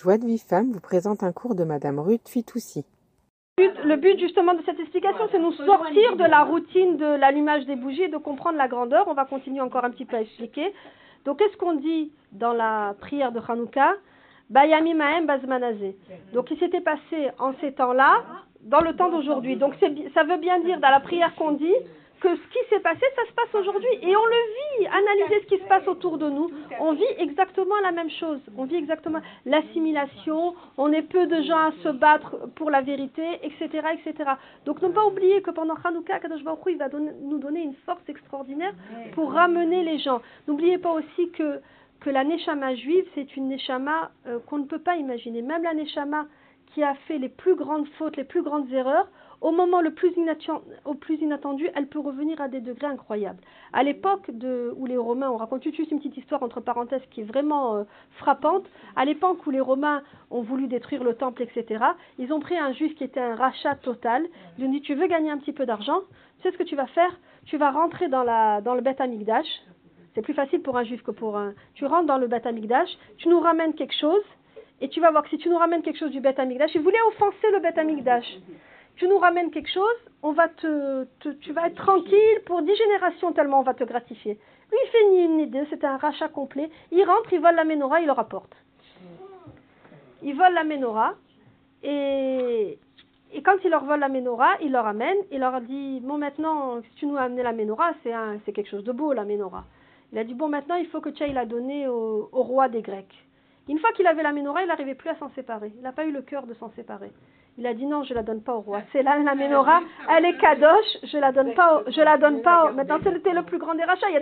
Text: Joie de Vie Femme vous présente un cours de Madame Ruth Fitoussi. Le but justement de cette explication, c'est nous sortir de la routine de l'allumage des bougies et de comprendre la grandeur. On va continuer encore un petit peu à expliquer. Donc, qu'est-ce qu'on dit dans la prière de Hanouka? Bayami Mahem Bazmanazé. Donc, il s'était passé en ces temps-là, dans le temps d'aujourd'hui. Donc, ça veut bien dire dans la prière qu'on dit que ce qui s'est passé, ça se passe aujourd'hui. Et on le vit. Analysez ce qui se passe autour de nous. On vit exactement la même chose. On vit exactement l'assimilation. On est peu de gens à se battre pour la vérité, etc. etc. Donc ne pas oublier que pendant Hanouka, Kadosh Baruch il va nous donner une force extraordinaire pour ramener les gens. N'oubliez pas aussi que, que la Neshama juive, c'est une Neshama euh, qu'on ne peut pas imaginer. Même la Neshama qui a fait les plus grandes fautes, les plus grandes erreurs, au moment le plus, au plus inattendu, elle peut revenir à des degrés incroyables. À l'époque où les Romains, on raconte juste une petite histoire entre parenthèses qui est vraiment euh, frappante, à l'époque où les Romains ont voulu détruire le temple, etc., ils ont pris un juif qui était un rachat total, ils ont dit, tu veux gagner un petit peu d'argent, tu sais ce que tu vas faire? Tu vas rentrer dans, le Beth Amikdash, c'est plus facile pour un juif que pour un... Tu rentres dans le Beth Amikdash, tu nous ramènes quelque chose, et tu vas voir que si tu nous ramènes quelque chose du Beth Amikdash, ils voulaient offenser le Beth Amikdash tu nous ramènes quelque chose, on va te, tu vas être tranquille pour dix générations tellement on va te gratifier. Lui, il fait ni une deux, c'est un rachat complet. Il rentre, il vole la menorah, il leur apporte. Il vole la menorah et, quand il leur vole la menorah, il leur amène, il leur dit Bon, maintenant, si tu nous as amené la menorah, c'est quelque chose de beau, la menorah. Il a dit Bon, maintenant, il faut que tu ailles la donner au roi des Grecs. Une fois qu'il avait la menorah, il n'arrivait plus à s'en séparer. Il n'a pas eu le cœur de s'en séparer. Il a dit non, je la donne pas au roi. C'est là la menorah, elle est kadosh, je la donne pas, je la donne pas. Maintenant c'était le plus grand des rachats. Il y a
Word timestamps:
Joie 0.00 0.16
de 0.16 0.26
Vie 0.26 0.38
Femme 0.38 0.70
vous 0.70 0.78
présente 0.78 1.24
un 1.24 1.32
cours 1.32 1.56
de 1.56 1.64
Madame 1.64 1.98
Ruth 1.98 2.28
Fitoussi. 2.28 2.84
Le 3.58 3.96
but 3.96 4.16
justement 4.20 4.54
de 4.54 4.62
cette 4.64 4.78
explication, 4.78 5.26
c'est 5.32 5.40
nous 5.40 5.50
sortir 5.50 6.14
de 6.14 6.22
la 6.22 6.44
routine 6.44 6.96
de 6.96 7.16
l'allumage 7.16 7.66
des 7.66 7.74
bougies 7.74 8.04
et 8.04 8.08
de 8.08 8.16
comprendre 8.16 8.58
la 8.58 8.68
grandeur. 8.68 9.08
On 9.08 9.14
va 9.14 9.24
continuer 9.24 9.60
encore 9.60 9.84
un 9.84 9.90
petit 9.90 10.04
peu 10.04 10.14
à 10.14 10.20
expliquer. 10.20 10.72
Donc, 11.24 11.40
qu'est-ce 11.40 11.56
qu'on 11.56 11.72
dit 11.72 12.12
dans 12.30 12.52
la 12.52 12.94
prière 13.00 13.32
de 13.32 13.40
Hanouka? 13.40 13.96
Bayami 14.50 14.94
Mahem 14.94 15.26
Bazmanazé. 15.26 15.96
Donc, 16.32 16.48
il 16.52 16.58
s'était 16.60 16.80
passé 16.80 17.30
en 17.40 17.54
ces 17.60 17.72
temps-là, 17.72 18.22
dans 18.60 18.80
le 18.82 18.94
temps 18.94 19.10
d'aujourd'hui. 19.10 19.56
Donc, 19.56 19.74
ça 19.80 20.22
veut 20.22 20.38
bien 20.38 20.60
dire 20.60 20.78
dans 20.78 20.90
la 20.90 21.00
prière 21.00 21.34
qu'on 21.34 21.52
dit 21.52 21.74
que 22.20 22.28
ce 22.36 22.42
qui 22.52 22.68
s'est 22.70 22.80
passé, 22.80 23.04
ça 23.16 23.26
se 23.26 23.32
passe 23.32 23.52
aujourd'hui. 23.52 23.90
Et 24.02 24.14
on 24.14 24.26
le 24.26 24.42
vit. 24.54 24.57
Analysez 24.92 25.40
ce 25.42 25.46
qui 25.46 25.58
se 25.62 25.68
passe 25.68 25.86
autour 25.86 26.18
de 26.18 26.28
nous. 26.28 26.50
On 26.80 26.92
vit 26.92 27.04
exactement 27.18 27.74
la 27.82 27.92
même 27.92 28.10
chose. 28.10 28.40
On 28.56 28.64
vit 28.64 28.76
exactement 28.76 29.20
l'assimilation. 29.46 30.54
On 30.76 30.92
est 30.92 31.02
peu 31.02 31.26
de 31.26 31.42
gens 31.42 31.68
à 31.68 31.72
se 31.82 31.88
battre 31.88 32.36
pour 32.54 32.70
la 32.70 32.80
vérité, 32.80 33.24
etc. 33.42 33.86
etc. 33.94 34.30
Donc 34.64 34.82
ne 34.82 34.88
pas 34.88 35.06
oublier 35.06 35.42
que 35.42 35.50
pendant 35.50 35.74
Hanouka, 35.82 36.18
Kadosh 36.20 36.42
Baruch 36.42 36.60
il 36.68 36.78
va 36.78 36.88
nous 36.88 37.38
donner 37.38 37.62
une 37.62 37.74
force 37.86 38.02
extraordinaire 38.08 38.74
pour 39.12 39.32
ramener 39.32 39.82
les 39.82 39.98
gens. 39.98 40.20
N'oubliez 40.46 40.78
pas 40.78 40.92
aussi 40.92 41.30
que, 41.30 41.60
que 42.00 42.10
la 42.10 42.24
Neshama 42.24 42.74
juive, 42.74 43.04
c'est 43.14 43.36
une 43.36 43.48
Neshama 43.48 44.10
euh, 44.26 44.38
qu'on 44.46 44.58
ne 44.58 44.64
peut 44.64 44.78
pas 44.78 44.96
imaginer. 44.96 45.42
Même 45.42 45.62
la 45.62 45.74
Neshama 45.74 46.26
qui 46.78 46.84
a 46.84 46.94
fait 47.08 47.18
les 47.18 47.28
plus 47.28 47.56
grandes 47.56 47.88
fautes, 47.98 48.16
les 48.16 48.22
plus 48.22 48.40
grandes 48.40 48.72
erreurs, 48.72 49.08
au 49.40 49.50
moment 49.50 49.80
le 49.80 49.90
plus, 49.90 50.14
au 50.84 50.94
plus 50.94 51.20
inattendu, 51.20 51.68
elle 51.74 51.88
peut 51.88 51.98
revenir 51.98 52.40
à 52.40 52.46
des 52.46 52.60
degrés 52.60 52.86
incroyables. 52.86 53.40
À 53.72 53.82
l'époque 53.82 54.30
où 54.76 54.86
les 54.86 54.96
Romains, 54.96 55.28
on 55.28 55.38
raconte 55.38 55.64
juste 55.64 55.90
une 55.90 55.98
petite 55.98 56.16
histoire 56.18 56.40
entre 56.44 56.60
parenthèses 56.60 57.02
qui 57.10 57.22
est 57.22 57.24
vraiment 57.24 57.74
euh, 57.74 57.84
frappante, 58.18 58.64
à 58.94 59.04
l'époque 59.04 59.44
où 59.44 59.50
les 59.50 59.58
Romains 59.58 60.02
ont 60.30 60.42
voulu 60.42 60.68
détruire 60.68 61.02
le 61.02 61.14
temple, 61.14 61.42
etc., 61.42 61.84
ils 62.16 62.32
ont 62.32 62.38
pris 62.38 62.56
un 62.56 62.72
juif 62.72 62.94
qui 62.94 63.02
était 63.02 63.18
un 63.18 63.34
rachat 63.34 63.74
total, 63.74 64.24
ils 64.56 64.64
ont 64.64 64.70
dit, 64.70 64.80
tu 64.80 64.94
veux 64.94 65.08
gagner 65.08 65.32
un 65.32 65.38
petit 65.38 65.52
peu 65.52 65.66
d'argent, 65.66 66.02
tu 66.36 66.42
sais 66.44 66.52
ce 66.52 66.58
que 66.58 66.62
tu 66.62 66.76
vas 66.76 66.86
faire? 66.86 67.18
Tu 67.46 67.56
vas 67.56 67.72
rentrer 67.72 68.08
dans, 68.08 68.22
le 68.22 68.80
Beth 68.82 69.00
Amikdash, 69.00 69.48
c'est 70.14 70.22
plus 70.22 70.34
facile 70.34 70.62
pour 70.62 70.76
un 70.78 70.84
juif 70.84 71.02
que 71.02 71.10
pour 71.10 71.36
un... 71.36 71.54
Tu 71.74 71.86
rentres 71.86 72.06
dans 72.06 72.18
le 72.18 72.28
Beth 72.28 72.46
Amikdash, 72.46 72.90
tu 73.16 73.28
nous 73.28 73.40
ramènes 73.40 73.74
quelque 73.74 73.96
chose, 73.98 74.22
et 74.80 74.88
tu 74.88 75.00
vas 75.00 75.10
voir 75.10 75.24
que 75.24 75.30
si 75.30 75.38
tu 75.38 75.48
nous 75.48 75.58
ramènes 75.58 75.82
quelque 75.82 75.98
chose 75.98 76.10
du 76.10 76.20
Beth 76.20 76.38
Amikdash, 76.38 76.74
ils 76.74 76.80
voulaient 76.80 77.02
offenser 77.08 77.50
le 77.52 77.60
Beth 77.60 77.78
Amikdash 77.78 78.38
tu 78.98 79.06
nous 79.06 79.18
ramènes 79.18 79.50
quelque 79.50 79.70
chose, 79.70 79.96
on 80.22 80.32
va 80.32 80.48
te, 80.48 81.06
tu 81.40 81.52
vas 81.52 81.68
être 81.68 81.76
tranquille 81.76 82.42
pour 82.46 82.62
dix 82.62 82.74
générations 82.74 83.32
tellement 83.32 83.60
on 83.60 83.62
va 83.62 83.74
te 83.74 83.84
gratifier. 83.84 84.34
Lui, 84.70 84.78
il 84.84 84.90
fait 84.90 85.10
ni 85.10 85.24
une 85.24 85.50
deux, 85.50 85.66
c'est 85.70 85.84
un 85.84 85.96
rachat 85.96 86.28
complet. 86.28 86.68
Il 86.90 87.02
rentre, 87.04 87.32
il 87.32 87.40
vole 87.40 87.54
la 87.54 87.64
menorah, 87.64 88.00
il 88.00 88.06
leur 88.06 88.18
apporte. 88.18 88.54
Il 90.22 90.36
vole 90.36 90.52
la 90.52 90.64
menorah 90.64 91.14
et, 91.84 92.78
quand 93.44 93.56
il 93.62 93.70
leur 93.70 93.84
vole 93.84 94.00
la 94.00 94.08
menorah, 94.08 94.56
il 94.60 94.72
leur 94.72 94.86
amène, 94.86 95.16
il 95.30 95.38
leur 95.38 95.60
dit 95.60 96.00
Bon, 96.00 96.18
maintenant, 96.18 96.82
si 96.82 96.90
tu 96.96 97.06
nous 97.06 97.16
as 97.16 97.22
amené 97.22 97.44
la 97.44 97.52
menorah, 97.52 97.92
c'est 98.02 98.52
quelque 98.52 98.68
chose 98.68 98.84
de 98.84 98.92
beau, 98.92 99.12
la 99.12 99.24
menorah. 99.24 99.64
Il 100.12 100.18
a 100.18 100.24
dit 100.24 100.34
Bon, 100.34 100.48
maintenant, 100.48 100.74
il 100.74 100.88
faut 100.88 101.00
que 101.00 101.10
tu 101.10 101.22
ailles 101.22 101.32
la 101.32 101.46
donner 101.46 101.86
au 101.86 102.28
roi 102.32 102.68
des 102.68 102.82
Grecs. 102.82 103.27
Une 103.68 103.78
fois 103.78 103.92
qu'il 103.92 104.06
avait 104.06 104.22
la 104.22 104.32
menorah, 104.32 104.62
il 104.62 104.68
n'arrivait 104.68 104.94
plus 104.94 105.10
à 105.10 105.16
s'en 105.16 105.30
séparer. 105.30 105.72
Il 105.76 105.82
n'a 105.82 105.92
pas 105.92 106.04
eu 106.04 106.12
le 106.12 106.22
cœur 106.22 106.46
de 106.46 106.54
s'en 106.54 106.70
séparer. 106.70 107.12
Il 107.58 107.66
a 107.66 107.74
dit 107.74 107.86
non, 107.86 108.04
je 108.04 108.14
la 108.14 108.22
donne 108.22 108.40
pas 108.40 108.54
au 108.54 108.60
roi. 108.60 108.82
C'est 108.92 109.02
là 109.02 109.18
la 109.18 109.34
menorah, 109.34 109.80
elle 110.16 110.24
est 110.24 110.38
kadosh, 110.38 110.98
je 111.02 111.18
la 111.18 111.32
donne 111.32 111.54
pas, 111.54 111.82
je 111.88 112.00
la 112.00 112.16
donne 112.16 112.40
pas. 112.40 112.70
Maintenant 112.70 112.98
c'était 113.02 113.32
le 113.32 113.42
plus 113.42 113.58
grand 113.58 113.74
des 113.74 113.82
rachats. 113.82 114.08
Il 114.08 114.14
y 114.14 114.16
a 114.16 114.20